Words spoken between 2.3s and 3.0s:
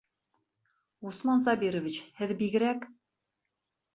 бигерәк!